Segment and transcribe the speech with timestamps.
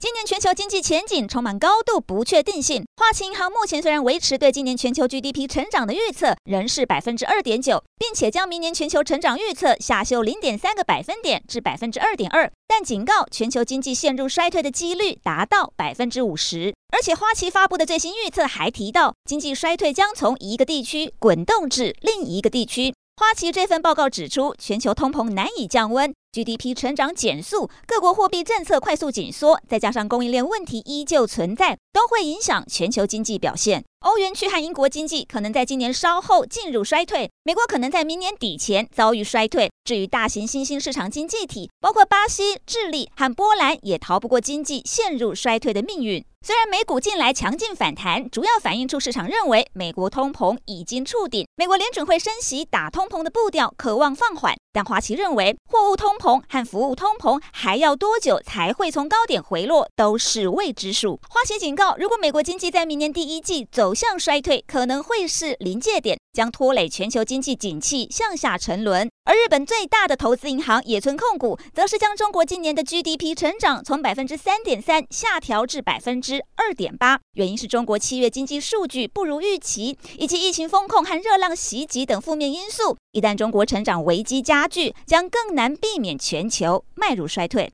[0.00, 2.84] 今年全球经济前景充满高度不确定性。
[2.96, 16.72] 花旗银行目前虽然维持对今年全球 GDP 成长的预测仍是百分之二点九，并且将明年全球成长预测下修零点三个百分点至百分之二点二，但警告全球经济陷入衰退的几率达到百分之五十。
[16.92, 22.94] 而且花旗发布的最新预测还提到，经济衰退将从一个地区滚动至另一个地区。
[23.18, 26.14] 花旗这份报告指出，全球通膨难以降温。
[26.32, 33.84] GDP 成长减速，各国货币政策快速紧缩，再加上供应链问题依旧存在，都会影响全球经济表现。
[34.06, 39.68] 欧元区和英国经济可能在今年稍后进入衰退，美国可能在明年底前遭遇衰退。
[39.82, 46.24] 至于大型新兴市场经济体，包括巴西、智利和波兰，也逃不过经济陷入衰退的命运。
[46.48, 54.56] 虽然美股近来强劲反弹，主要反映出市场认为美国通膨已经触顶，美国联准会升息打通膨的步调渴望放缓。
[54.72, 61.18] 但花旗认为，货物通膨和服务通膨还要多久才会从高点回落，都是未知数。
[61.28, 69.08] 花旗警告，如果美国经济在明年第一季走向衰退，可能会是临界点，将拖累全球经济景气向下沉沦。
[69.24, 82.96] 而日本最大的投资银行野村控股，则是将中国今年的 GDP 成长从百分之三点三下调至百分之二点八，原因是中国七月经济数据不如预期，以及疫情封控和热浪袭击等负面因素。
[83.12, 87.64] 一旦中国成长危机加差距，将更难避免全球迈入衰退。